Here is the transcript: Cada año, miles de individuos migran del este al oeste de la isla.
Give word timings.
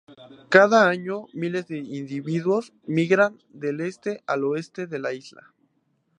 Cada 0.49 0.89
año, 0.89 1.27
miles 1.31 1.67
de 1.67 1.77
individuos 1.77 2.73
migran 2.87 3.37
del 3.51 3.81
este 3.81 4.23
al 4.25 4.43
oeste 4.45 4.87
de 4.87 4.97
la 4.97 5.13
isla. 5.13 5.53